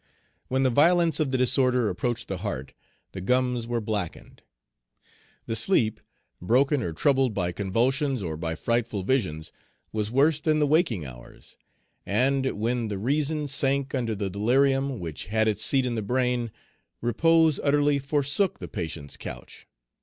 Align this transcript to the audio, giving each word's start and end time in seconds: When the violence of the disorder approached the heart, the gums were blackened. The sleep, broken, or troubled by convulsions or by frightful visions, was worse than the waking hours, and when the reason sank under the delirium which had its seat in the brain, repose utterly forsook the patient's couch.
When 0.47 0.63
the 0.63 0.71
violence 0.71 1.19
of 1.19 1.29
the 1.29 1.37
disorder 1.37 1.87
approached 1.87 2.27
the 2.27 2.39
heart, 2.39 2.73
the 3.11 3.21
gums 3.21 3.67
were 3.67 3.79
blackened. 3.79 4.41
The 5.45 5.55
sleep, 5.55 5.99
broken, 6.41 6.81
or 6.81 6.91
troubled 6.91 7.35
by 7.35 7.51
convulsions 7.51 8.23
or 8.23 8.35
by 8.35 8.55
frightful 8.55 9.03
visions, 9.03 9.51
was 9.91 10.09
worse 10.09 10.39
than 10.41 10.57
the 10.57 10.65
waking 10.65 11.05
hours, 11.05 11.55
and 12.03 12.47
when 12.53 12.87
the 12.87 12.97
reason 12.97 13.45
sank 13.47 13.93
under 13.93 14.15
the 14.15 14.31
delirium 14.31 14.97
which 14.99 15.25
had 15.27 15.47
its 15.47 15.63
seat 15.63 15.85
in 15.85 15.93
the 15.93 16.01
brain, 16.01 16.49
repose 17.01 17.59
utterly 17.63 17.99
forsook 17.99 18.57
the 18.57 18.67
patient's 18.67 19.15
couch. 19.15 19.67